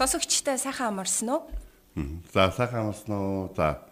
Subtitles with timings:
[0.00, 1.42] Сонсогчтой сайхан амарсан уу?
[2.32, 3.52] За сайхан амарсан уу?
[3.52, 3.84] За.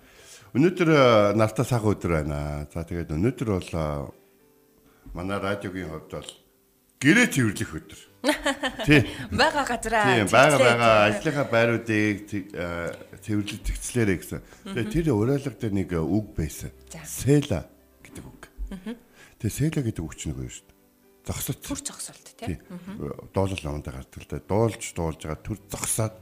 [0.57, 1.03] Өнөөдөр э,
[1.37, 2.39] нартай сайхан өдөр байна.
[2.73, 3.85] За тэгээд өнөөдөр бол э,
[5.13, 6.31] манай радиогийн хувьд бол
[7.05, 8.01] гэрээ цэвэрлэх өдөр.
[8.89, 9.05] Тий.
[9.37, 10.09] Бага газараа.
[10.09, 12.25] Тийм, бага бага ажлынхаа байруудыг
[12.57, 14.41] э, цэвэрлэж зэгцлээрэй гэсэн.
[14.65, 16.73] Тэгээд тэр уриалга дээр нэг үг байсан.
[17.05, 17.69] Села
[18.01, 18.49] гэдэг үг.
[19.45, 20.78] Тэгээд села гэдэг үг чинь нөгөө юу шүү дээ.
[21.29, 21.61] Зогсоц.
[21.61, 22.57] Түр зогсолт Тий.
[22.57, 22.59] тий.
[23.37, 24.41] Доолол номонд гардаг л да.
[24.41, 26.17] Дуулж дуулж байгаа төр зогсоод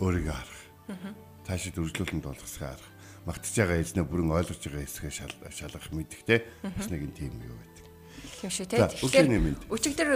[0.00, 0.62] өөрийгөө харах.
[1.44, 2.88] Цаашид үргэлжлүүлэн дуулгасгаа харах.
[3.28, 6.48] Магтж байгаа эзнээ бүрэн ойлгож байгаа хэсгээ шал шалгах мэдэх те.
[6.64, 7.84] Бас нэг юм тийм юу байдаг.
[8.40, 8.80] Тийм шүү тий.
[9.38, 9.60] мэнд.
[9.68, 10.08] өчигдөр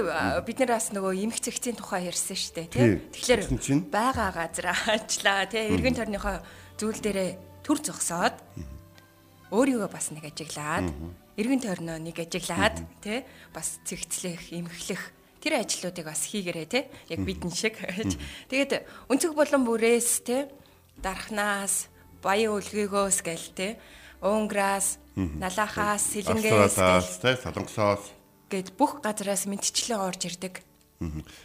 [0.48, 2.87] бид нэр бас нөгөө эмх цэгцийн тухай ярьсан шүү дээ тий.
[3.13, 3.39] Тий.
[3.45, 5.69] Тэгэхээр бага газараа ажиллаа тий.
[5.69, 6.41] Эргэн тойрныхоо
[6.81, 8.35] зүйл дээрээ түр зогсоод
[9.53, 10.91] өөрийгөө бас нэг ажиглаад
[11.37, 17.53] эргэн тойрноо нэг ажиглаад тий бас цэгцлэх, эмхлэх тэр ажлуудыг бас хийгэрээ тий яг бидэн
[17.53, 17.77] шиг
[18.51, 20.48] тэгээд өнцөг болон бүрээс тий
[21.01, 21.92] дархнаас
[22.25, 23.73] баян үлгийгөөс гэл тий
[24.25, 28.05] уунграас налахаас сэлэнгээс Австралиас те солонгосоос.
[28.53, 30.61] Гэд бүх газараас мэдчлэн орж ирдэг.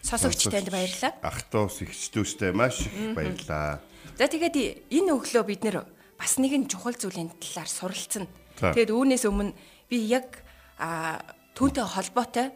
[0.03, 1.15] Сосогч танд баярлалаа.
[1.23, 3.83] ах トゥ ус ихчдүүстэй маш их баярлаа.
[4.15, 5.83] За тэгээд энэ өглөө бид нэр
[6.15, 8.27] бас нэгэн чухал зүйлийн талаар суралцсан.
[8.59, 9.51] Тэгээд үүнээс өмнө
[9.91, 10.39] би яг
[10.79, 11.19] а
[11.53, 12.47] түүнтэй холбоотой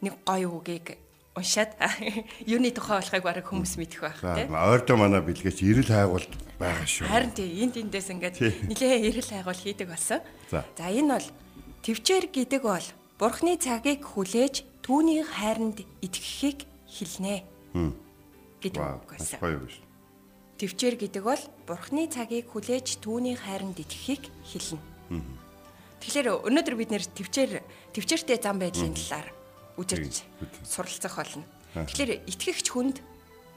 [0.00, 0.96] нэг гоё үгийг
[1.36, 1.76] уншаад
[2.48, 4.56] юуны тухай болохыг бараг хүмүүс мэдэх байх тийм.
[4.56, 7.12] ойрдоо манай бэлгээс ирэл хайгуулт байгаа шүү.
[7.12, 8.36] Харин тий энд эндээс ингээд
[8.72, 10.24] нилээ эрэл хайгуул хийдэг болсон.
[10.48, 10.64] За.
[10.80, 11.28] Энэ бол
[11.84, 12.86] төвчээр гэдэг бол
[13.20, 17.44] бурхны цагийг хүлээж түүний хайранд итгэхийг хэлнэ.
[18.64, 19.40] гэдэг үг байсан.
[19.44, 19.84] гоё шүү.
[20.56, 24.80] Төвчээр гэдэг бол бурхны цагийг хүлээж түүний хайранд итгэхийг хэлнэ.
[26.06, 29.26] Тэгэхээр өнөөдөр бид нэр төвчээр төвчээртэй зам байдлын талаар
[29.74, 30.22] үзэж
[30.62, 31.42] суралцах болно.
[31.74, 33.02] Тэгэхээр итгэгч хүнд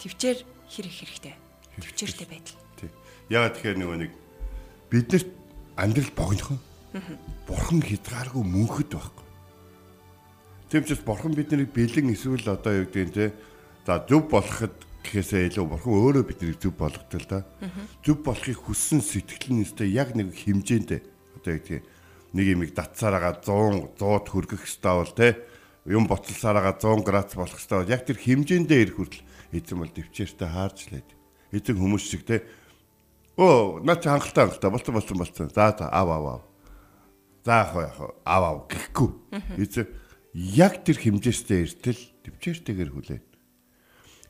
[0.02, 1.36] төвчээр хэрэг хэрэгтэй.
[1.78, 2.58] Төвчээртэй байдал.
[2.82, 2.90] Тий.
[3.30, 4.12] Яагаад тэгэхээр нөгөө нэг
[4.90, 5.30] биднэрт
[5.78, 6.60] амьдрал богинохон.
[7.46, 9.26] Бурхан хязгааргүй мөнхөд байхгүй.
[10.74, 13.26] Тийм ч бас бурхан биднийг бэлэн эсвэл одоо юу гэдэг нь те
[13.86, 14.74] за зөв болоход
[15.06, 17.46] гэхээсээ илүү бурхан өөрөө биднийг зөв болгодог л да.
[18.02, 21.02] Зөв болохыг хүссэн сэтгэл нь өстэй яг нэг хэмжээндээ
[21.38, 21.99] одоо юу гэдэг
[22.34, 25.28] нэг юмыг татсараагаа 100 100-д хүргэх хэрэгтэй бол те
[25.90, 29.26] юм боцолсараагаа 100 градус болох хэрэгтэй бол яг тэр хэмжээндээ ирэх хүртэл
[29.56, 31.10] эзэн бол төвчээртэй хаарч лээд.
[31.50, 32.46] Эзэн хүмүүс шиг те
[33.40, 35.48] Оо, наа чи хангалттай хангалттай болцсон болцсон болцсон.
[35.56, 36.42] За за ав ав ав.
[37.48, 37.96] За яг яг
[38.28, 39.10] ав ав гэхгүй.
[39.56, 39.88] Эзэн
[40.36, 43.24] яг тэр хэмжээстэй эртэл төвчээртэйгээр хүлээн.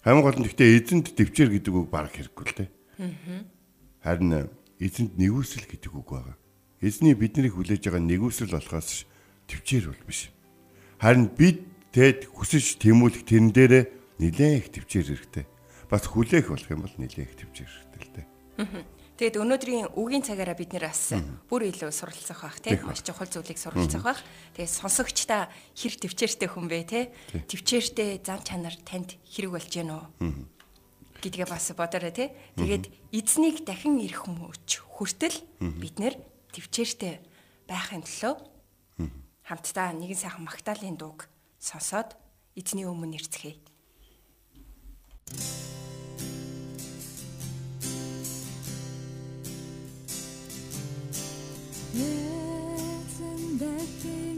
[0.05, 2.69] Хамгийн гол нь гэхдээ эзэнд төвчээр гэдэг үг баг хэрэггүй л дээ.
[4.05, 6.37] Харин эзэнд нэгүсэл гэдэг үг байгаа.
[6.79, 9.03] Эзний биднийг хүлээж байгаа нэгүсэл болохоос
[9.51, 10.31] төвчээр бол биш.
[11.03, 13.83] Харин бид тэд хүсэж тэмүүлэх тэрэн дээрээ
[14.23, 15.45] нилээх төвчээр хэрэгтэй.
[15.91, 18.27] Бас хүлээх болох юм бол нилээх төвчээр хэрэгтэй л дээ.
[19.19, 21.11] Тэгэд өнөөдрийн үгийн цагаараа бид нэр бас
[21.51, 24.23] бүр илүү суралцах бах тийм маш чухал зүйлийг суралцах бах.
[24.55, 27.11] Тэгээд сонсогчдаа хэр төвчээртэй хүн бэ те
[27.51, 30.03] төвчээртэй зам чанар танд хэрэг болж гэнэ үү
[31.19, 32.31] гэдгээ бас бодорой те.
[32.55, 36.15] Тэгээд эзнийг дахин ирэх мөч хүртэл бид нэр
[36.53, 37.15] төвчээртэй
[37.69, 38.33] байхын төлөө
[39.49, 42.13] хамтдаа нэгэн сайхан магтаалын дууг сонсоод
[42.53, 43.57] эзний өмнө ирцгээе.
[51.99, 54.28] Эзэн дахин ирэх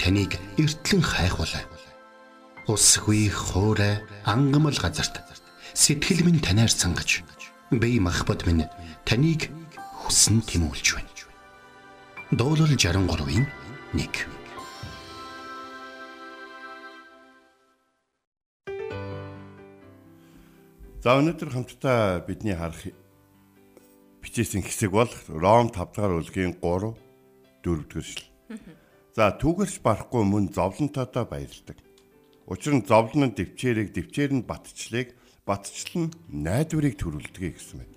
[0.00, 1.64] таныг эртлэн хайхвалаа.
[2.64, 5.20] Усгүй хоорой ангамл газарт
[5.76, 7.20] сэтгэл минь танаар сангаж
[7.70, 8.64] би махбат минь
[9.04, 9.52] таныг
[10.00, 11.12] хүсн тимүүлж байна.
[12.32, 13.46] Дуурал 63-ийн
[13.92, 14.40] 1
[21.00, 22.92] За өнөөдөр хамтдаа бидний харах
[24.20, 26.92] бичээсэн хэсэг бол Ром 5 дахь бүлгийн 3
[27.64, 28.24] 4 дэх шил.
[29.16, 31.78] За түүгэрч барахгүй мөн зовлонтойдоо баярлдаг.
[32.46, 37.96] Учир нь зовлон нь дэвчээрийг, дэвчээр нь батчлыг, батчл нь найдварыг төрүүлдэг гэсэн байна.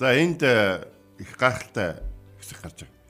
[0.00, 0.88] За энд э,
[1.20, 2.00] их гайхалтай
[2.40, 3.00] хэсэг гарч байгаа.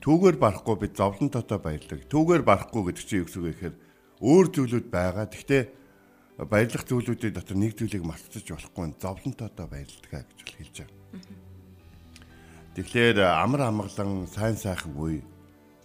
[0.00, 2.00] Түүгээр барахгүй бид зовлонтойдоо баярлдаг.
[2.08, 3.76] Түүгээр барахгүй гэдэг чинь юу гэсэн үг вэ гэхээр
[4.24, 5.26] өөр зүйлүүд байгаа.
[5.28, 5.62] Гэхдээ
[6.48, 11.00] баярлах зүйлүүдийн дотор нэг зүйлийг мартаж болохгүй зовлонтойдоо баярлдаг гэж хэлж байгаа.
[12.74, 15.22] Тэгэхээр амар амгалан сайн сайхан үе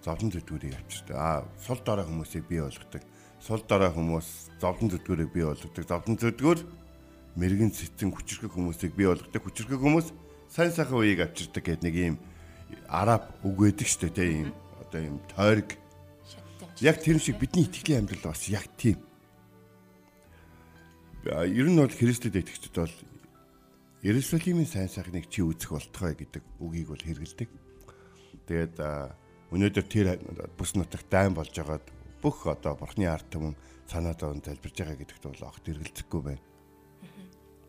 [0.03, 1.15] зовлон зүтгүүрийг авчирдаг.
[1.15, 3.03] Аа сул дорой хүмүүсийг бий болгодог.
[3.43, 4.27] Сул дорой хүмүүс
[4.61, 5.83] зовлон зүтгүүрийг бий болгодог.
[5.83, 6.59] Зовлон зүтгүүр
[7.35, 9.43] мэрэгэн цэцэн хүчрхэг хүмүүсийг бий болгодог.
[9.43, 10.07] Хүчрхэг хүмүүс
[10.47, 12.17] сайн сайхан үеийг авчирдаг гэдэг нэг юм
[12.87, 14.47] араб үг өгдөг шүү дээ.
[14.47, 14.49] Ийм
[14.79, 15.75] одоо ийм тойрог.
[16.79, 18.97] Яг тэр шиг бидний итгэлийн амьдрал бас яг тийм.
[21.27, 22.95] Ер нь бол Христэд итгэгчд бол
[23.99, 27.49] Иерусалимын сайн сайхныг чи үзэх болтгой гэдэг үгийг бол хэрэгэлдэг.
[28.47, 28.79] Тэгээд
[29.49, 30.07] өнөөдөр тэр
[30.57, 31.85] бүс нутагт дайн болж байгаад
[32.21, 33.55] бүх одоо бурхны ард түмэн
[33.89, 36.43] санаа зовн залбирж байгаа гэдэгт бол огт эргэлзэхгүй байна.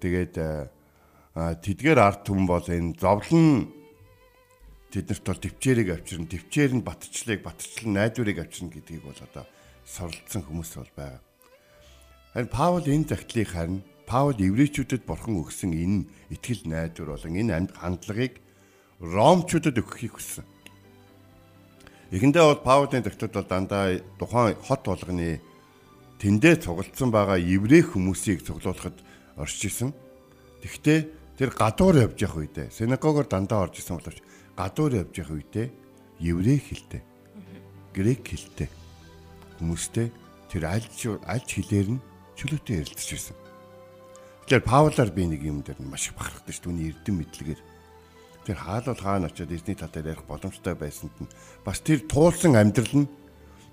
[0.01, 0.35] Тэгээд
[1.65, 3.73] тэдгээр ард түмэн бол энэ зовлон
[4.91, 9.47] тэднэрт бол төвчээрийг авчирна, төвчээр нь батчлыг, батчлан найдварыг авчирна гэдгийг бол одоо
[9.87, 11.23] сорилдсон хүмүүс бол байгаа.
[12.35, 13.81] Харин Паул энэ загтлыг харин
[14.11, 18.43] Паул еврейчүүдэд бурхан өгсөн энэ итгэл найдвар болон энэ амьд хандлагыг
[18.99, 20.47] ромчуудад өгөхийг хүссэн.
[22.11, 25.39] Эхэндээ бол Паулийн тогтод бол дандаа тухайн хот болгоны
[26.19, 28.99] тэндээ цуглдсан байгаа еврей хүмүүсийг цуглуулахад
[29.39, 29.95] орж исэн.
[30.63, 31.07] Тэгвэл
[31.39, 34.19] тэр гадуур явж явах үедээ синагогоор дандаа орж исэн боловч
[34.59, 35.67] гадуур явж явах үедээ
[36.19, 37.03] еврей хэлтэй
[37.95, 38.69] грек хэлтэй
[39.63, 40.11] хүмүүстэй
[40.51, 40.87] тэр аль
[41.31, 42.03] аль хэлээр нь
[42.35, 43.37] чөлөөтэй ярилцж байсан.
[44.51, 46.91] Тэгэхээр Паулаар би нэг юм дээр маш их бахархдаг шүү дээ.
[46.91, 47.61] Эрдэм мэдлэгээр.
[48.47, 51.29] Тэр хаалал хаана очиод эзний тал дээр ярих боломжтой байсанд нь
[51.65, 53.09] бас тэр туулсан амьдрал нь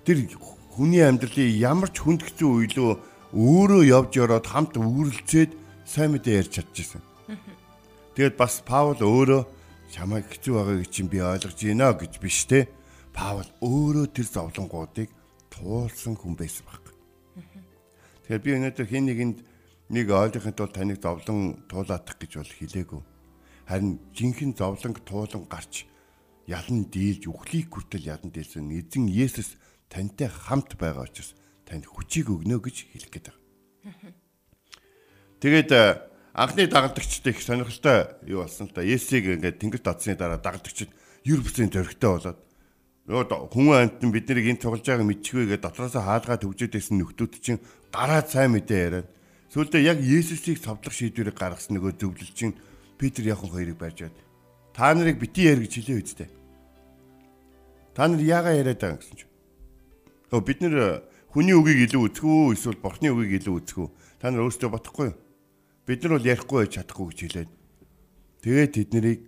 [0.04, 0.28] тэр
[0.72, 2.92] хүний амьдралын ямар ч хүнд хэцүү үйлөө
[3.32, 5.52] өөрөө явж ороод хамт үүрлцээд
[5.88, 7.02] сайн мэдээ ярьж чадчихсан.
[8.16, 9.42] Тэгээд бас Паул өөрөө
[9.92, 12.68] чамайг хэцүү байгааг чинь би ойлгож байна гэж биш те.
[13.12, 15.10] Паул өөрөө тэр зовлонгуудыг
[15.52, 16.84] туулсан хүн байсан баг.
[18.28, 19.38] Тэгэхээр би өнөөдөр хин нэгэнд
[19.92, 23.02] нэг ойлгохын тулд таныг зовлон туулаадах гэж бол хэлээгүй.
[23.68, 25.84] Харин жинхэнэ зовлонг туулан гарч
[26.48, 29.60] ялан дийлж үхлийг хүртэл ялан дийлсэн эзэн Есүс
[29.92, 31.36] тантай хамт байгаа учраас
[31.68, 34.16] танд хүчийг өгнө гэж хэлэх гээд байгаа.
[35.44, 36.00] Тэгээд э,
[36.32, 38.80] анхны дагалдагчд их сонирхолтой юу болсон л да.
[38.80, 40.88] Есүсийг ингээд тэнгэрт татсны дараа дагалдагчд
[41.28, 42.40] юр бүсийн зөрөгтэй болоод
[43.04, 47.60] нөгөө хүн амтан бид нарыг энэ цуглаж байгааг мэдчихвээ гэдэг дотроосоо хаалгаа төвжөөдсэн нөхдүүд чинь
[47.92, 49.08] гараад сайн мэдээ яриад
[49.48, 52.52] Сүүлдээ яг Есүсийг цовдлох шийдвэрийг гаргасан нөгөө зөвлөлчин
[52.98, 54.12] Питер Яхан хоёрыг барьжаад
[54.74, 56.28] та нарыг бити яар гэж хэлээ үсттэй.
[57.94, 59.32] Та нар яагаа яриад байгаа гэсэн чинь.
[60.30, 61.02] Өө бид нэр
[61.34, 63.88] хүний үгийг илүү үзэх үү эсвэл бурхны үгийг илүү үзэх үү?
[64.22, 65.18] Та нар өөрсдөө бодохгүй юу?
[65.82, 67.50] Бид нар бол ярихгүй байж чадахгүй гэж хэлээд.
[68.42, 69.20] Тэгээд тэднийг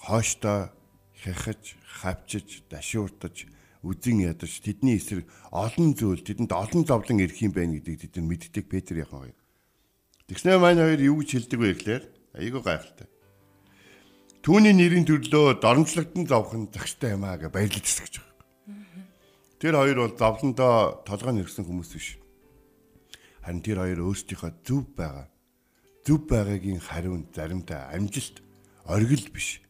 [0.00, 0.72] хооштой
[1.18, 3.44] хахаж, хавчиж, дашууртаж
[3.82, 8.64] үзэн ядаж тэдний эсрэг олон зүйл тэдэнд олон зовлон ирэх юм байна гэдгийг тэд мэддэг
[8.64, 9.38] Петр яхан хоёр.
[10.30, 12.04] Тэгснээр маань хоёр юу гэж хэлдэг вэ гэхээр
[12.34, 13.08] айгүй гайхалтай.
[14.42, 18.28] Түүний нэрийн төрлөө доромжлогдсон зовхон загштай юм аа гэж баярлаж өсгөж байгаа.
[19.58, 22.08] Тэр хоёр бол зовлондоо толгой нэрсэн хүмүүс биш.
[23.42, 25.26] Харин тэр хоёр өөрсдийнхөө зөв байгаа.
[26.06, 28.40] Зөв байгаагийн хариунд заримдаа амжилт,
[28.86, 29.60] оргил биш.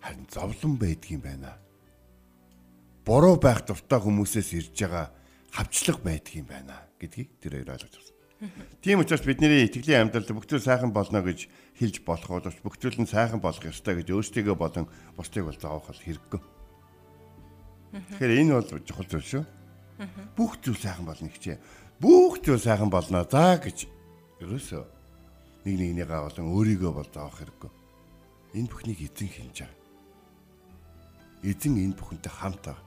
[0.00, 1.60] Харин зовлон байдгийм байна.
[3.04, 5.12] Буруу байх дуртай хүмүүсээс ирж байгаа
[5.52, 8.13] хавчлаг байдгийм байна гэдгийг тэр хоёр ойлгож байна.
[8.84, 11.48] Тийм учраас бидний итгэлийн амьдралд бүх зүйл сайхан болно гэж
[11.80, 14.86] хэлж болох боловч бүх зүйл нь сайхан болох ёстой гэж өөрсдийгөө болон
[15.16, 16.40] бусдыг бол заавал хэрэггүй.
[17.94, 19.44] Тэгэхээр энэ бол чухал зүйл шүү.
[20.36, 21.56] Бүх зүйл сайхан болно гэчээ.
[22.02, 23.88] Бүх зүйл сайхан болно за гэж
[24.42, 24.82] ерөөсөө
[25.64, 27.70] нэг нэгнийгээ болон өөрийгөө бол заах хэрэггүй.
[28.60, 29.78] Энэ бүхнийг эзэн хинж байгаа.
[31.40, 32.84] Эзэн энэ бүхэнтэй хамт байгаа.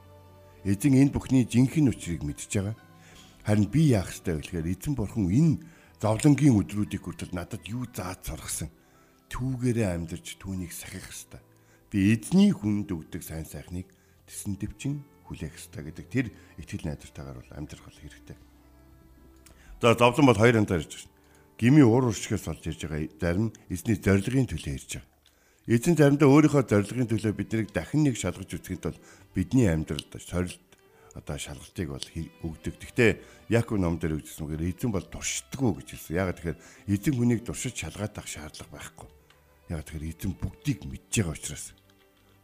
[0.62, 2.76] Эзэн энэ бүхний жинхэнэ учрыг мэдж байгаа.
[3.48, 5.64] Харин би яах ёстой вэ гэхээр эзэн бурхан энэ
[6.04, 8.68] зовлонгийн өдрүүдийг хүртэл надад юу зааж сургасан.
[9.32, 11.40] Түүгээрээ амьдарч түүнийг сахих ёстой.
[11.88, 13.88] Би эзний хүнд өгдөг сайн сайхныг
[14.28, 16.26] тэсэн дэвчин хүлээх ёстой гэдэг тэр
[16.60, 18.36] итгэл найдвартайгаар бол амьдрах хэрэгтэй.
[19.80, 21.16] За зовлон бол хоёр янзаар ирж байна.
[21.56, 25.08] Гими уур уршигээс болж ирж байгаа зарим эзний зорилгын төлөө ирж байгаа.
[25.72, 29.00] Эзэн заримдаа өөрийнхөө зорилгын төлөө биднийг дахин нэг шалгаж үзэхэд бол
[29.32, 30.67] бидний амьдралд сорилт
[31.18, 32.06] одоо шалгалтыг бол
[32.46, 32.74] өгдөг.
[32.78, 33.10] Гэхдээ
[33.50, 36.14] Яков ном дээр өгсөн үгээр эзэн бол туршдаггүй гэж хэлсэн.
[36.14, 36.58] Ягаад тэгэхээр
[36.94, 39.08] эзэн хүнийг туршиж шалгаад авах шаардлага байхгүй.
[39.74, 41.66] Ягаад тэгэхээр эзэн бүгдийг мэдж байгаа учраас.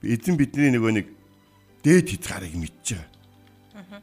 [0.02, 1.06] Эзэн бидний нөгөө нэг
[1.86, 4.02] дээд хязгаарыг мэдж байгаа.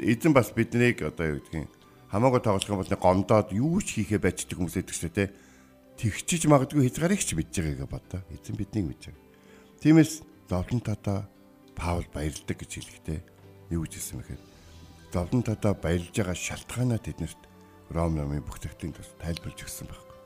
[0.00, 1.68] Эзэн бас биднийг одоо юу гэдгийг
[2.08, 5.28] хамаагүй тоглох юм бол нэг гомдоод юу ч хийхээ байцдаг хүмүүс байдаг шүү дээ.
[5.98, 8.20] Тэгчиж магадгүй хязгаарыг ч мэдж байгаагаа бодоо.
[8.32, 9.22] Эзэн биднийг мэдж байгаа.
[9.82, 10.12] Тиймээс
[10.46, 11.26] зовлон татаа
[11.74, 13.33] Паул баярлдаг гэж хэлэхдээ
[13.74, 14.42] юу гэж хэлсэн бэхээр
[15.12, 17.42] зовлон татаа баярлж байгаа шалтгаанаа тэднэрт
[17.90, 20.18] Ром номын бүх төгтөнд бас тайлбарлаж өгсөн байхгүй.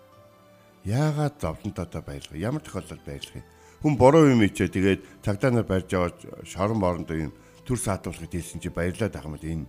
[0.89, 2.39] Яагаад зовлон татаа баярлах?
[2.39, 3.47] Ямар тохиолдолд баярлах юм?
[3.83, 7.33] Хүн буруу юм ичээ тэгээд цагдаа нар барьж аваад шорон боорондоо юм
[7.67, 9.67] төр саатуулахыг хэлсэн чи баярлаад байгаа юм бол энэ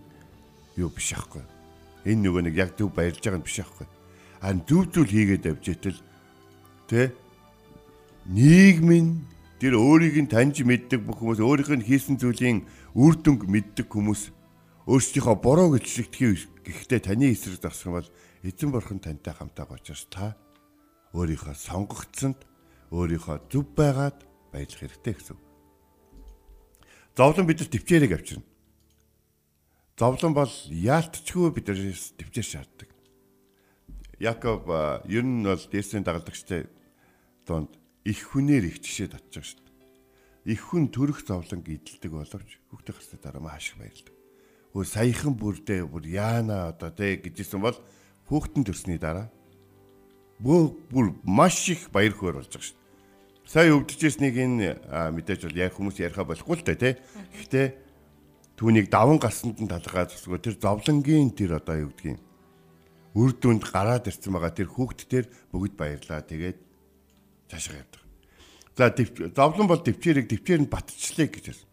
[0.80, 1.42] юу биш аахгүй.
[2.06, 3.86] Энэ нөгөө нэг яг зөв баярлж байгаа юм биш аахгүй.
[4.40, 5.94] А зөв зүйл хийгээд авчихдээ
[6.88, 7.12] тэ
[8.30, 9.26] нийгмийн
[9.60, 14.34] тэр өөрийг нь таньж мэддэг бүх хүмүүс өөрийнх нь хийсэн зүйлийн үр дүнг мэддэг хүмүүс
[14.90, 18.08] өөрсдийнхөө буруу гэж шигтгэх гэхдээ таны эсрэг засах бол
[18.42, 20.34] эзэн бурхан тантай хамтаа учраас та
[21.14, 22.40] өөрийнхөө сонгогдсонд
[22.90, 24.18] өөрийнхөө зүв байгаад
[24.50, 25.38] баярлах хэрэгтэй гэсэн.
[27.14, 28.46] Зовлон бидэрт төвчээрийг авчирна.
[29.98, 32.90] Зовлон бол яалтчгүй биднээс төвчээр шаарддаг.
[34.18, 34.66] Яков
[35.06, 36.66] ер нь бол дээсийн дагалдагчтай
[37.46, 39.69] донд их хүнээр их жишээ байгаа шүү дээ.
[40.44, 44.14] Их хүн төрөх зовлон гидэлдэг боловч хүүхдээ гарсны дараа маш их баярлдаг.
[44.72, 47.76] Хөө саяхан бүрдээ бүр яана одоо тэ гэжсэн бол
[48.30, 49.28] хүүхдэн төрсний дараа
[50.40, 52.80] бүр маш их баяр хөөр болж байгаа шүү
[53.50, 54.68] сая өвдөжсэнийг энэ
[55.10, 56.94] мэдээж бол яг хүмүүс яриха болохгүй л дээ тий.
[57.34, 57.66] Гэхдээ
[58.54, 62.22] түүнийг даван гарсанд нь талгаа зүсгөө тэр зовлонгийн тэр одоо юу гэдгийг
[63.18, 66.22] үр дүнд гараад ирсэн байгаа тэр хүүхдтэр бүгд баярлаа.
[66.22, 66.58] Тэгээд
[67.50, 67.99] цаашаа явдаг.
[68.76, 68.94] За
[69.36, 71.66] зовлон бол төвчээрийг төвчээр нь батчлаа гэж байна.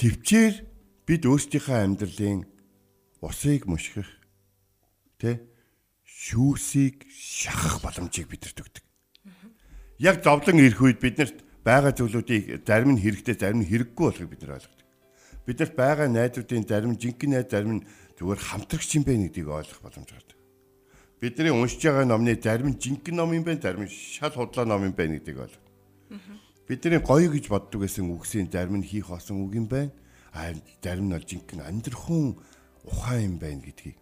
[0.00, 0.54] Төвчээр
[1.06, 2.40] бид өөрсдийнхөө амьдралын
[3.22, 4.08] усыг мушгих
[5.20, 5.40] тэ
[6.04, 8.86] шүүсийг шахах боломжийг бидэнд өгдөг
[9.98, 14.42] яг зовлон ирэх үед биднэрт байгаа зүйлүүдийг зарим нь хэрэгтэй зарим нь хэрэггүй болохыг бид
[14.44, 14.86] нар ойлгодог.
[15.48, 17.86] Биднэрт байгаа найзуудын зарим жинхэнэ найз зарим нь
[18.20, 20.35] зүгээр хамтрагч юм байна гэдгийг ойлгох боломж гардаг.
[21.20, 24.84] Бидний уншиж байгаа номны зарим нь жинхэнэ ном юм байна, зарим нь шал худлаа ном
[24.84, 25.64] юм байна гэдгийг ойлгох.
[26.68, 29.92] Бидний гоё гэж боддог гэсэн үгсийн зарим нь хийх осон үг юм байна.
[30.32, 32.36] А зарим нь бол жинхэнэ амьдрахын
[32.84, 33.96] ухаан юм байна гэдгийг.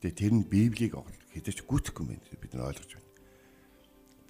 [0.00, 0.94] Тэгээ тэр нь Библийг
[1.34, 2.22] хэдэж гүтгэхгүй юм.
[2.38, 3.12] Бид нар ойлгож байна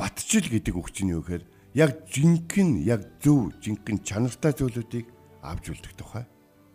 [0.02, 1.44] батчил гэдэг үг чинь юу гэхээр
[1.78, 5.06] яг жинхэнэ яг зөв жинхэнэ чанартай зүйлүүдийг
[5.46, 6.26] авч үлдэх тухай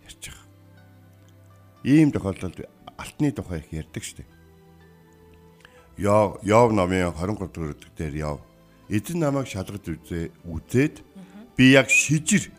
[0.07, 0.47] ярьж байгаа.
[1.83, 2.63] Ийм тохиолдолд
[2.95, 4.29] алтны тухай их ярьдаг шүү дээ.
[5.97, 8.37] Яв Яв намын 23 дугаар дээр Яв
[8.89, 11.01] эзэн намайг шалгаж үзээ үзээд
[11.57, 12.53] би яг шижир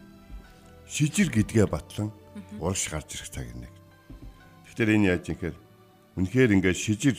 [0.90, 2.10] шижир гэдгээ батлан
[2.58, 3.70] урагш гарч ирэх цаг ирнэ.
[4.66, 5.58] Тэгэхээр энэ яаж юм хэрэг
[6.18, 7.16] үнэхээр ингээд шижир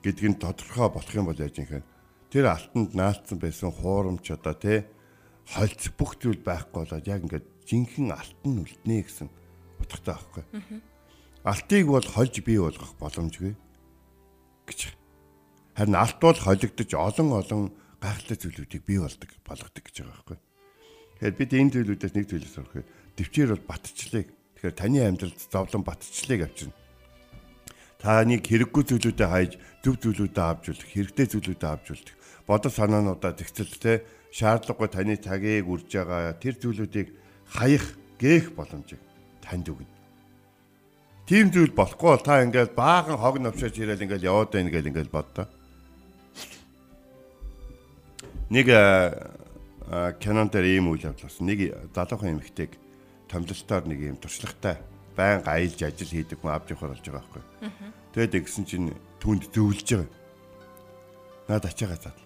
[0.00, 1.86] гэдг нь тодорхой болох юм бол яаж юм хэрэг
[2.32, 4.88] тэр алтанд наалтсан байсан хуурамч одоо тий
[5.44, 9.28] хольц бүх зүйл байхгүй болоод яг ингээд жинхэнэ алтан үлднэ гэсэн
[9.76, 10.44] утгатай байхгүй.
[11.44, 13.54] Алтыг бол хольж бий болгох боломжгүй
[14.66, 14.99] гэж.
[15.76, 17.62] Харин алт бол холигдож олон олон
[18.00, 20.38] гайхалтай зүйлүүдийг бий болдог болгодог гэж байгаа байхгүй.
[21.20, 22.84] Тэгэхээр бид энэ зүйлүүдээс нэг зүйлээс сурах.
[23.16, 24.28] Төвчээр бол батчлыг.
[24.56, 26.80] Тэгэхээр таны амьдралд зовлон батчлыг авчирна
[28.00, 29.52] та нэг хэрэггүй зүйлүүдэд хайж
[29.84, 32.16] зөв зүйлүүдэд авч үлдэх, хэрэгтэй зүйлүүдэд авч үлдэх
[32.48, 33.96] бодол санаануудаа зэгцэлтэй
[34.32, 37.08] шаардлагагүй таны цагийг үрж байгаа тэр зүйлүүдийг
[37.44, 37.84] хаях
[38.16, 39.04] гээх боломжийг
[39.44, 39.92] танд өгнө.
[41.28, 45.12] Тийм зүйл болохгүй бол та ингээл баахан хог навшаач ирээл ингээл яваад байна гэл ингээл
[45.12, 45.46] боддоо.
[48.50, 48.66] Нэг
[50.18, 51.46] кинон дээр ийм үйл явдал болсон.
[51.46, 52.74] Нэг залуухан эмэгтэйг
[53.30, 54.82] томлолтоор нэг ийм туршлагатай
[55.14, 57.42] байн аялж ажил хийдэг хүн авч явахаар болж байгаа байхгүй.
[58.14, 58.90] Тэгээд ингэсэн чинь
[59.22, 60.10] түнд зөвлөж байгаа.
[61.46, 62.18] Наад ачаагаа зад.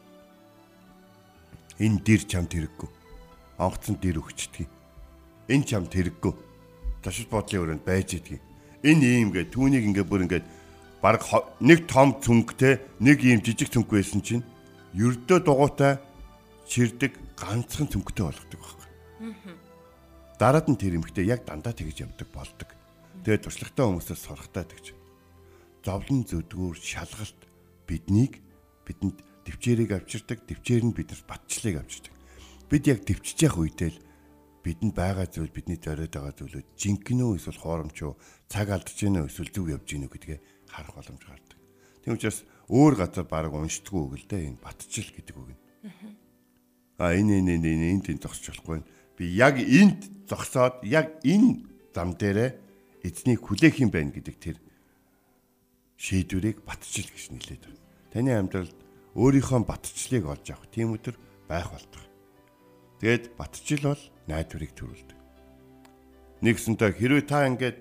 [1.81, 2.89] Энэ дэр чамд хэрэггүй.
[3.59, 4.69] Онгоцон дэр өгчдөг.
[5.49, 6.33] Энэ чамд хэрэггүй.
[7.03, 8.41] Ташил бодлын өрөөнд байж идэгий.
[8.85, 10.43] Энэ ийм гэ түүнийг ингээ бүр ингээ
[11.05, 11.21] баг
[11.61, 14.45] нэг том цүнхтэй нэг ийм жижиг цүнх байсан чинь
[14.97, 16.01] ердөө дугуйтай
[16.69, 18.89] чирдэг ганцхан цүнхтэй болгодог байхгүй.
[20.39, 22.69] Дараад нь тэр эмхтэй яг дандаа тэгж явдаг болдог.
[23.23, 24.97] Тэгээд туршлагатай хүмүүсээс сурахтаа тэгж.
[25.85, 27.41] Зовлон зүдгүүр шалгалт
[27.87, 28.43] биднийг
[28.89, 32.15] бидэнд төвчээрийг авчирдаг, төвчээр нь биднээс батчлыг авчирдаг.
[32.69, 34.01] Бид яг төвчж явах үедээ л
[34.65, 38.17] бидэнд байгаа зүйл бидний зориод байгаа зүйлүүд үү эсвэл хооромч уу
[38.49, 40.39] цаг алдаж гинэ эсвэл зүг явж гинэ гэдгээ
[40.73, 41.59] харах боломж гардаг.
[42.01, 45.61] Тийм учраас өөр газар баг уншдаггүй үг л дээ энэ батчил гэдэг үг нь.
[46.99, 48.81] А энэ энэ энэ энд энэ зогсож болохгүй.
[49.19, 52.51] Би яг энд зогсоод яг энэ зам дээрээ
[53.03, 54.57] эзнийг хүлээх юм байна гэдэг тэр
[55.99, 57.83] шийдвэрийг батчил гэж нэлээд байна.
[58.15, 58.79] Таны амьдралд
[59.15, 61.17] өөрийнхөө батчлыг олж авах тийм өдөр
[61.51, 62.03] байх болдог.
[63.03, 65.19] Тэгэд батчил бол найдварыг төрүүлдэг.
[66.43, 67.79] Нэгсэнтэй хэрвээ та ингээд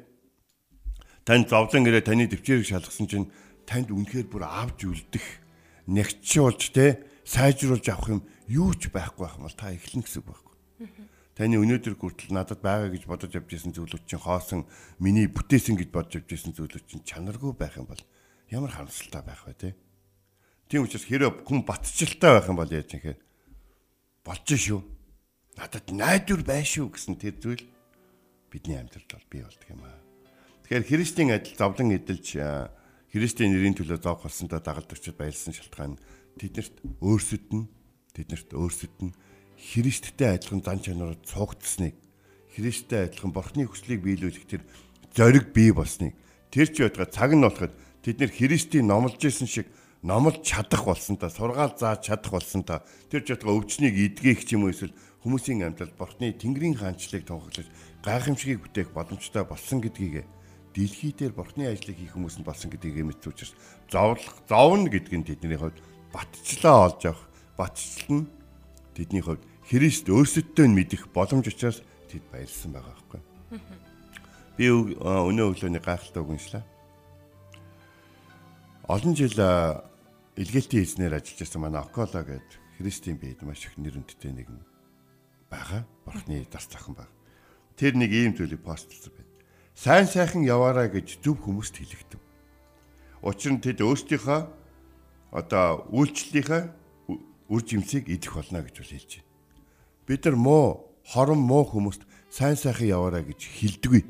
[1.26, 3.32] танд зовлон ирээ таны төвчээрийг шалгасан чинь
[3.66, 5.26] танд үнэхээр бүр авж үлдэх
[5.88, 10.28] нэгчүүлж те сайжруулж авах юм юу ч байхгүй байх юм бол та эхлэн гэсэн үг
[10.32, 10.54] байхгүй.
[11.34, 14.62] Таны өнөөдөр хүртэл надад байгаа гэж бодож явж исэн зүйлүүд чинь хоосон
[15.02, 18.04] миний бүтээсэн гэж бодож явж исэн зүйлүүд чинь чанаргүй байх юм бол
[18.54, 19.70] ямар харамсалтай байх вэ те.
[20.70, 23.18] Тийм учраас хэрэв хүн батчлалтай байх юм бол яаж юм хэ
[24.22, 24.80] болж шүү
[25.58, 27.66] надад найдвар байна шүү гэсэн тэр зүйл
[28.54, 30.00] бидний амьдралд бол бий болдго юм аа.
[30.70, 32.28] Тэгэхээр Христийн адил зовлон эдэлж
[33.14, 35.98] Христийн нэрийн төлөө зовх болсондоо дагалдагчид баярлсан шалтгаан
[36.42, 37.70] тэднэрт өөрсөд нь
[38.14, 39.14] тэднэрт өөрсөд нь
[39.58, 41.98] Христтэй адилхан зан чанараар цугдсныг
[42.54, 44.62] Христтэй адилхан Бурхны хүслийг биелүүлэх тэр
[45.18, 46.14] зориг бий болсныг
[46.54, 47.74] тэр ч байтугай цаг нь болоход
[48.06, 49.68] тэд нэр Христийн номлож исэн шиг
[50.06, 54.54] номлож чадах болсон та сургаал зааж чадах болсон та тэр ч байтугай өвчнийг эдгээх ч
[54.54, 54.94] юм уу эсвэл
[55.26, 57.68] хүмүүсийн амьдралд бурхны тэнгэрийн хаанчлалыг тунхаглаж
[58.06, 60.28] гайхамшигыг бүтээх боломжтой болсон гэдгийг
[60.76, 63.56] дэлхий дээр бурхны ажлыг хийх хүмүүс нь болсон гэдгийг учраас
[63.88, 65.80] зовлох зовно гэдг нь тэдний хувьд
[66.12, 68.32] батчлаа олж авах батчлал нь
[68.98, 71.80] тэдний хувьд Христ өөрсөддөө нь мэдэх боломж учраас
[72.12, 73.22] тэд баярлсан байгаа байхгүй.
[74.60, 76.64] Би өнөө өглөөний гайхалтай үг уншлаа.
[78.92, 79.34] Олон жил
[80.36, 84.60] илгээлтийн эзнэр ажиллаж байсан манай Окола гэдэг Христийн бийд маш их нэр хүндтэй нэгэн
[85.48, 85.88] байгаа.
[86.06, 87.10] Бурхны дас зохин баг.
[87.80, 89.32] Тэр нэг ийм зүйлийг постлсан байна.
[89.74, 92.22] Сайн сайхан яваарай гэж зөв хүмүүст хэлэгдэв.
[93.24, 94.42] Учир нь тэд өөрсдийнхөө
[95.32, 96.83] одоо үйлчлэлийнхээ
[97.54, 99.30] үр жимсийг идэх болно гэж хэлж байна.
[100.10, 102.02] Бид нар муу, хорон муу хүмүүст
[102.34, 104.04] сайн сайхан яваарай гэж хэлдэггүй.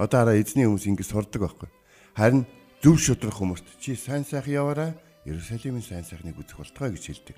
[0.00, 1.68] Одоо араа эзний хүмүүс ингэ сурдаг байхгүй.
[2.16, 2.48] Харин
[2.80, 4.90] зөв шудрах хүмүүст чи сайн сайхан яваарай,
[5.28, 7.36] Иерусалимын сайн сайхныг үзэх болтгой гэж хэлдэг.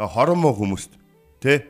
[0.00, 0.96] Хорон муу хүмүүст
[1.44, 1.68] тэ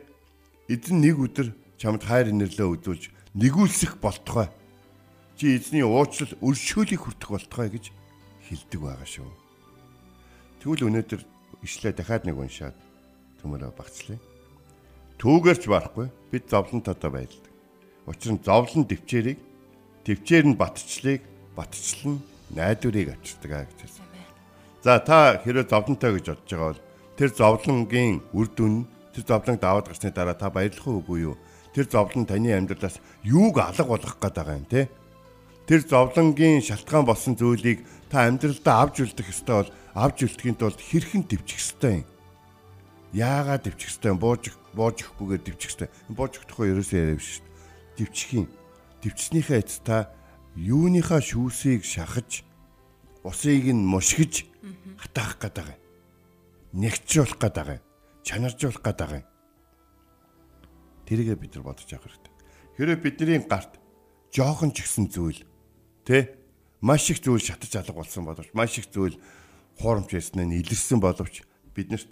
[0.71, 3.03] эзэн нэг өдөр чамд хайр инэрлээ үзүүлж
[3.35, 4.47] нэгүүлсэх болтгой.
[5.37, 7.91] Чи эзний уучлал өршөөлийг хүртэх болтгой гэж
[8.49, 9.29] хэлдэг байгаа шүү.
[10.63, 11.21] Тэгвэл өнөөдөр
[11.63, 12.77] ишлээ дахиад нэг уншаад
[13.41, 14.19] төмөрөө багцлаа.
[15.17, 17.53] Түүгээрч барахгүй бид зовлон татаа байлдаг.
[18.05, 19.39] Учир нь зовлон төвчээрийг
[20.05, 21.21] төвчээр нь батчлыг
[21.57, 24.05] батчлал нь найдварыг авчирдаг гэж хэлсэн.
[24.85, 26.81] За та хэрэв зовлонтой гэж бодож байгаа бол
[27.17, 28.85] тэр зовлонгийн үр дүн
[29.17, 31.41] Тэр зовлонг даваад гарсны дараа та баярлах уугүй юу?
[31.73, 34.93] Тэр зовлон таны амьдралаас юуг алга болгох гээд байгаа юм те?
[35.65, 41.23] Тэр зовлонгийн шалтгаан болсон зүйлийг та амьдралдаа авч үлдэх ёстой бол авч үлдэхийн тулд хэрхэн
[41.27, 42.05] төвчих ёстой юм?
[43.13, 44.19] Яагаад төвчих ёстой юм?
[44.19, 44.43] Бууж
[44.75, 45.89] бууж ихгүйгээр төвчих ёстой.
[46.11, 47.97] Бууж ихдахгүй ерөөсөө яриа биш шүү дээ.
[47.97, 48.47] Төвчих юм.
[49.03, 50.11] Төвчснийхээ эц та
[50.55, 52.47] юуныхаа шүүсийг шахаж
[53.27, 54.47] усыг нь мушгиж
[54.97, 55.77] хатаах гээд байгаа.
[56.73, 57.79] Нэгчүүлэх гээд байгаа
[58.27, 59.27] чанаржуулах гээд байгаа юм.
[61.07, 62.33] Тэрийгэ бид нар бодож авах хэрэгтэй.
[62.75, 63.79] Хэрэв бидний гарт
[64.35, 65.47] жоохон ч ихсэн зүйл
[66.03, 66.35] тэ
[66.81, 69.17] маш их зүйл шатаж алга болсон боловч маш их зүйл
[69.81, 71.41] хуурамч яснаа илэрсэн боловч
[71.73, 72.09] биднэрт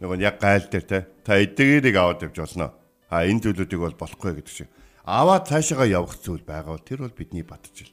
[0.00, 2.72] нөгөө яг гайл дээр те та эдгээрийг аваад явж болно.
[3.12, 4.68] А энэ зүйлүүдийг бол болохгүй гэдэг шиг.
[5.04, 7.92] Аваад цаашаа явах зүйл байгаа тэр бол бидний батжил.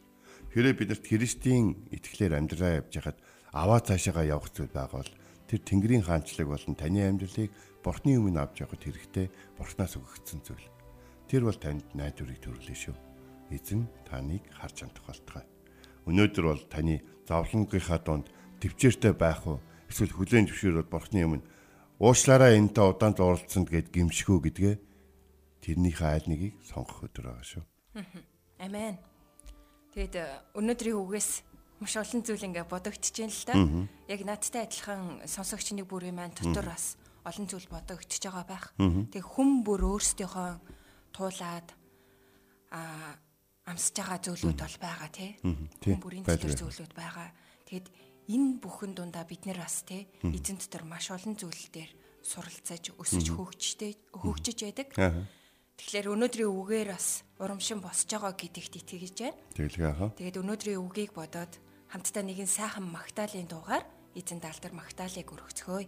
[0.56, 3.18] Хэрэв биднэрт Христийн итгэлээр амьдраа явж хахад
[3.52, 5.14] аваад цаашаа явах зүйл байгаа бол
[5.52, 7.52] тэр Тэнгэрийн хаанчлаг болон таны амьдралыг
[7.84, 9.28] Бурхны өмнө авч явахд хэрэгтэй
[9.60, 10.68] Бурхнаас өгөгдсөн зүйл.
[11.28, 13.07] Тэр бол танд найдварыг төрүүлнэ шүү.
[13.52, 15.46] Эзэн таныг харж амтах болтугай.
[16.08, 18.28] Өнөөдөр бол таны зовлонгийнхаа дунд
[18.60, 19.60] төвчээртэй байх уу?
[19.88, 21.48] Эсвэл хүлээн зөвшөөрөөд бурхны өмнө
[22.00, 24.76] уучлаарай энэтэй удаан зурлцсанд гэд гимшгүү гэдгээ
[25.64, 27.64] тэрнийхээ айл нэгийг сонгох өдөр байгаа шүү.
[28.62, 28.96] Амен.
[29.98, 31.30] Тэгэд э, өнөөдрийн үгээс
[31.82, 33.54] маш олон зүйл ингээ бодогдчихээн л та.
[34.10, 38.66] Яг надтай адилхан сонсогчны бүрийн маань дотор бас олон зүйл бодогдчихж байгаа байх.
[38.78, 40.50] Тэг хүм бүр өөрсдийнхөө
[41.14, 41.68] туулаад
[42.72, 43.18] а
[43.68, 45.32] амсж байгаа зүйлүүд бол байгаа тий.
[45.44, 47.30] Хүн бүрийн төлөв зүйлүүд байгаа.
[47.68, 47.88] Тэгэд
[48.32, 51.92] энэ бүхэн дундаа бид нэр бас тий эзэн дотор маш олон зүйл дээр
[52.24, 54.88] суралцаж өсөж хөгжтэй хөгжиж байдаг.
[54.96, 55.28] Аа.
[55.78, 59.38] Тэгэхээр өнөөдрийн үгээр бас урамшин босж байгаа гэдэгт итгэж байна.
[59.54, 60.10] Тэгэлгээ хаа.
[60.18, 61.54] Тэгээд өнөөдрийн үгийг бодоод
[61.94, 63.86] хамтдаа нэгэн сайхан магтаалын дуугаар
[64.18, 65.86] эзэн даалдар магтаалыг өргөцгөөе.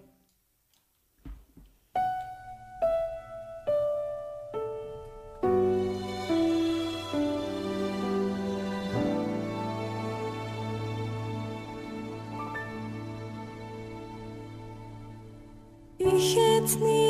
[16.77, 17.09] needs.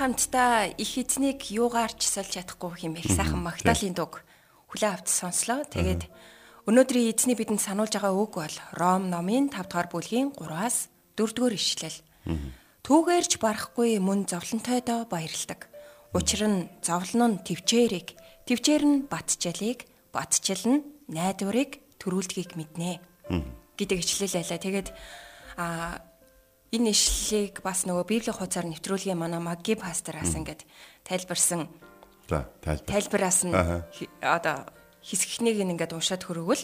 [0.00, 4.24] Хамтдаа их эзнийг юугаарч сольж чадахгүй хэмээх сайхан магтаалын дуг
[4.72, 5.60] хүлээ авч сонслоо.
[5.68, 6.08] Тэгээд
[6.68, 11.54] өнөөдрийн эзний бидэнд сануулж байгаа үг бол Ром номын 5 дугаар бүлгийн 3-аас 4 дугаар
[11.56, 11.98] ишлэл.
[12.84, 15.68] Түүгээрч барахгүй мөн зовлонтойдоо баярладаг.
[16.12, 23.00] Учир нь зовлон нь төвчээрийг, төвчээр нь батчалыг, батчил нь найдварыг төрүүлдгийг мэднэ.
[23.78, 24.58] гэдэг ишлэл байлаа.
[24.60, 24.88] Тэгээд
[25.56, 26.00] а
[26.72, 30.66] энэ ишлэлийг бас нөгөө библийн хуудасаар нэвтрүүлгийн манай Маги пастораас ингээд
[31.04, 31.68] тайлбарсан
[32.28, 32.86] За, тайлбар.
[32.86, 33.54] тайлбараас нь
[34.22, 34.66] одоо
[35.04, 36.62] хэсэгтнийг ингээд уншаад хөрвөл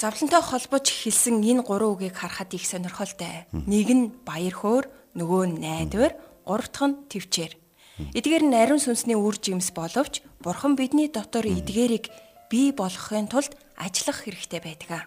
[0.00, 3.44] Завлантай холбож хэлсэн энэ гурван үгийг харахад их сонирхолтой.
[3.52, 6.16] Нэг нь баяр хөөр, нөгөө нь найдвар,
[6.48, 7.52] гурав дахь нь төвчээр.
[8.16, 12.08] Эдгээр нь ариун сүнсний үр жимс боловч Бурхан бидний дотор эдгээрийг
[12.48, 15.04] бий болгохын тулд ажиллах хэрэгтэй байдаг.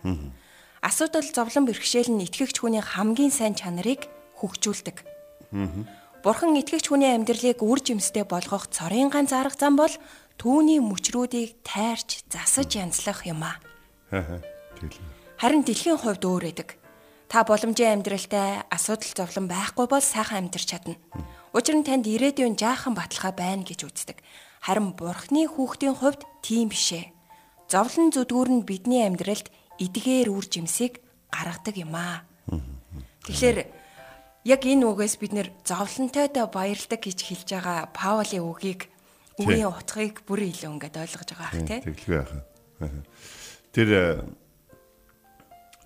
[0.86, 4.06] Асуудал зовлон бэрхшээл нь итгэгч хүний хамгийн сайн чанарыг
[4.38, 5.02] хөгжүүлдэг.
[6.22, 9.92] Бурхан итгэгч хүний амьдралыг үр жимстэй болгох цорын ганц арга зам бол
[10.38, 13.60] түүний мөчрүүдийг тайрч засаж янзлах юм а.
[14.10, 15.00] Тэгэл.
[15.40, 16.70] Харин дэлхийн хувьд өөр эдэг.
[17.28, 21.02] Та боломжийн амьдралтай асуудал зовлон байхгүй бол сайхан амьдрч чадна.
[21.50, 24.22] Учир нь танд ирээдүйн жаахан баталгаа байна гэж үздэг.
[24.62, 27.10] Харин бурхны хүүхдийн хувьд тийм бишээ.
[27.74, 29.50] Зовлон зүдгүүр нь бидний амьдралд
[29.82, 31.02] эдгээр үр жимсийг
[31.34, 32.22] гаргадаг юм аа.
[33.26, 33.66] Тэгэхээр
[34.46, 38.93] яг энэ үгээс бид нэр зовлонтойдоо баярладаг гэж хэлж байгаа Паулийн үгийг
[39.40, 41.80] үгийн утгыг бүр илүү ингээд ойлгож байгаа ах тий.
[41.82, 42.34] Тэглгүй яах.
[43.74, 44.04] Тэр э,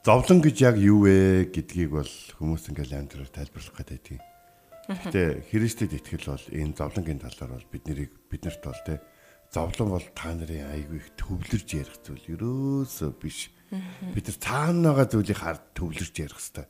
[0.04, 4.20] зовлон гэж яг юу вэ гэдгийг бол хүмүүс ингээл амьдрал тайлбарлах гэдэг.
[4.88, 9.00] Гэтэ Христэд итгэл бол энэ зовлонгийн талаар бол бид нарыг биднэрт бол те
[9.52, 13.52] зовлон бол та нарын айгүй их төвлөрж ярих зүйл ерөөсөө биш.
[14.16, 16.68] Бид нар цаана байгаа зүйлийг хард төвлөрж ярих хэвээр.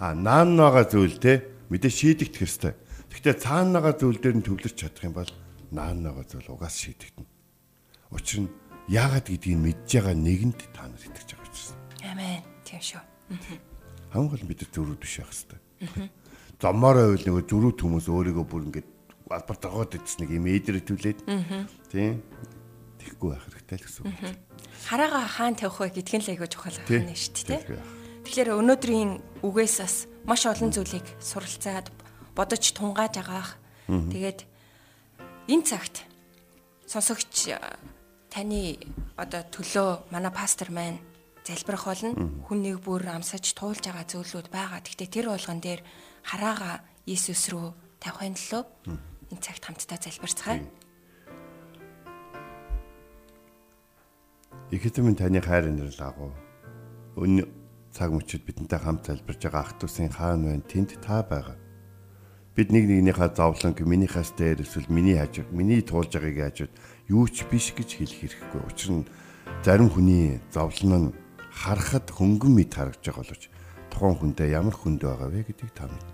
[0.00, 2.76] А наан байгаа зүйл те мэдээ шийдэгдэх хэвээр.
[3.12, 5.32] Гэхдээ цаана байгаа зүйл дээр нь төвлөрч чадах юм бол
[5.72, 7.28] наан байгаа зүйл угаас шийдэгдэнэ.
[8.14, 8.50] Учир нь
[8.88, 11.70] яагаад гэдгийг мэдж байгаа нэгэнд та нар итгэж байгаа учраас.
[12.04, 12.42] Амен.
[12.64, 13.02] Тийм шүү.
[14.12, 16.10] Хамгийн гол нь бид нар зөрүүд биш байх хэвээр.
[16.58, 18.88] Зомоороо үйл нөгөө зөрүүд хүмүүс өөрийгөө бүр ингээд
[19.28, 21.18] албар дагоод идсэн нэг юм ээдрэ түлээд
[21.92, 22.24] тийм
[22.98, 24.16] тэгэхгүй байх хэрэгтэй л гэсэн үг.
[24.88, 26.98] Хараага хаан тавих вэ гэдг нь л айгүй чухал Тий.
[27.04, 27.62] байна шүү дээ.
[28.24, 29.10] Тэгэхээр өнөөдрийн
[29.44, 31.92] үгээс бас маш олон зүйлийг суралцаад
[32.32, 33.60] бодож тунгааж агаах.
[33.86, 34.48] Тэгээд
[35.48, 36.04] энэ цагт
[36.84, 37.56] сонсогч э,
[38.28, 38.76] таны
[39.16, 41.00] одоо төлөө манай пастор маань
[41.48, 42.12] залбирах болно.
[42.44, 44.84] Хүн нэг бүр амсаж туулж байгаа зүйлүүд байгаа.
[44.84, 45.80] Гэхдээ тэр болгон дээр
[46.20, 47.72] хараага Иесус рүү
[48.04, 48.62] тавихын төлөө
[49.32, 50.60] энэ цагт хамтдаа залбирцгаая.
[54.68, 56.32] Ихэдэн таны хайр инэрл агуу.
[57.16, 57.48] Өн
[57.96, 60.68] цаг мөчид бидэнтэй хамт залбирж байгаа ах トゥ усын хаан байна.
[60.68, 61.56] Тэнд та байгаа.
[62.58, 66.74] Бид нэг нэгнийхээ зовлонг минийхээс дээр эсвэл миний хажууд, миний туулж байгааг хажууд
[67.06, 68.62] юу ч биш гэж хэлэх хэрэггүй.
[68.66, 69.06] Учир нь
[69.62, 71.14] зарим хүний зовлон нь
[71.54, 73.42] харахад хөнгөн мэд харагдж байгаа боловч
[73.94, 76.10] тухайн хүндээ ямар хүнд байгаа вэ гэдгийг та мэднэ.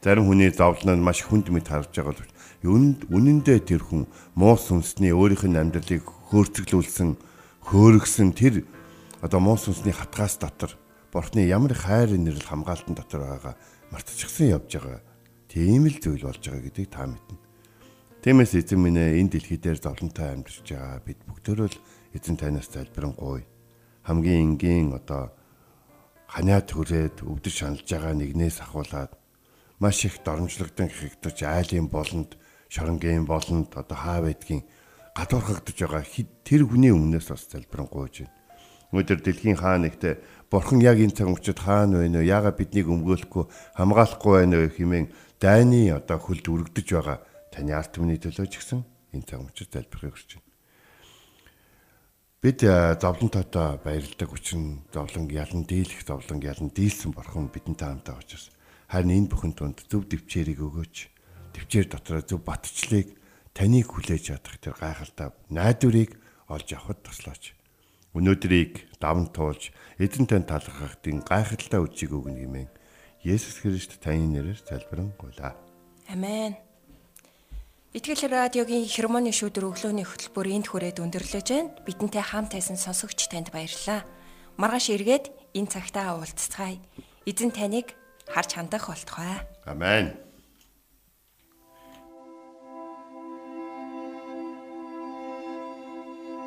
[0.00, 2.32] Зарим хүний зовлон нь маш хүнд мэд харагдж байгаа боловч
[2.64, 7.20] юунд үнэндээ тэр хүн муу сүнсний өөрийнх нь амьдралыг хөөрцөглүүлсэн
[7.68, 8.64] хөөргсөн тэр
[9.20, 10.72] одоо муу сүнсний хатгаас дотор
[11.12, 13.54] бурхны ямар хайр инэрл хамгаалтан дотор байгаа
[13.92, 15.04] мартчихсан явж байгаа
[15.56, 17.40] тийм л зүйл болж байгаа гэдгийг та мэднэ.
[18.20, 21.80] Тиймээс эзэн минь ээ, энэ дэлхий дээр зовлонтой амьдарч байгаа бид бүгдөө л
[22.12, 23.48] эзэн танаас залбирanгуй
[24.04, 25.32] хамгийн энгийн одоо
[26.28, 29.16] ханиа төрээд өвдөр шаналж байгаа нэгнээс ахуулаад
[29.80, 32.36] маш их доромжлогдсон хэгдэж айлын болонд
[32.68, 34.60] шоронгийн болонд одоо хаа байдгийн
[35.16, 36.04] гадуурхагдж байгаа
[36.44, 38.34] тэр хүний өмнөөс бас залбирanгуйж байна.
[38.92, 40.14] Өнөөдөр дэлхийн хаан нэгтээ
[40.52, 42.30] бурхан яг энэ цаг мөчид хаан байна уу?
[42.30, 45.06] Яагаад биднийг өмгөөлөхгүй хамгаалахгүй байна вэ хэмээн
[45.40, 47.18] дайны одоо хөлд үргэж байгаа
[47.52, 48.80] таны арт түмний төлөө ч гэсэн
[49.12, 50.46] энэ цаг мөчид залбирахыг хүсэж байна.
[52.40, 58.52] Бид э, зовлонтойтой баярлдаг учраас зовлон ялан дийлэх зовлон ялан дийлсэн бурхан бидэнтэй хамтаа учраас
[58.88, 60.96] харин энэ бүхэн тунд зөв төвчээрийг өгөөч.
[61.56, 63.16] Төвчээр дотроо зөв батчлыг
[63.56, 67.56] таныг хүлээж чадах тэр гайхалтай найдварыг олж авахд туслаач.
[68.14, 72.70] Өнөөдрийг давн туулж эзэн тань талархах тийм гайхалтай үжиг өгнө гэмээн
[73.26, 75.58] Есүс Христ таны нэрээр залбирanгуйлаа.
[76.06, 76.54] Амен.
[77.90, 81.74] Итгэл радиогийн хермоны шүдэр өглөөний хөтөлбөр энд хүрээд өндөрлөж байна.
[81.82, 84.06] Бидэнтэй хамт байсан сонсогч танд баярлалаа.
[84.62, 86.78] Маргааш эргээд энэ цагтаа уулзцгаая.
[87.26, 87.98] Эзэн таныг
[88.30, 89.42] харж хандах болтугай.
[89.66, 90.14] Амен.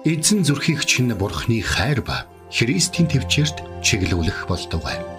[0.07, 5.18] Эзэн зүрхийг чинь бурхны хайр ба Христийн төвчөрт чиглүүлэх болтугай.